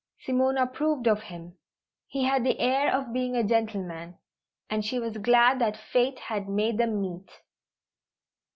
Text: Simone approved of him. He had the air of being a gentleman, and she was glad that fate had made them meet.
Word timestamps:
Simone 0.17 0.57
approved 0.57 1.07
of 1.07 1.21
him. 1.21 1.59
He 2.07 2.23
had 2.23 2.43
the 2.43 2.59
air 2.59 2.91
of 2.91 3.13
being 3.13 3.35
a 3.35 3.43
gentleman, 3.43 4.17
and 4.67 4.83
she 4.83 4.97
was 4.97 5.19
glad 5.19 5.59
that 5.59 5.77
fate 5.77 6.17
had 6.21 6.49
made 6.49 6.79
them 6.79 6.99
meet. 6.99 7.29